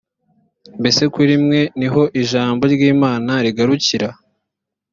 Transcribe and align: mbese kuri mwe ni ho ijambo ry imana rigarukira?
mbese 0.79 1.03
kuri 1.13 1.33
mwe 1.43 1.61
ni 1.79 1.87
ho 1.93 2.01
ijambo 2.21 2.63
ry 2.73 2.81
imana 2.93 3.31
rigarukira? 3.45 4.09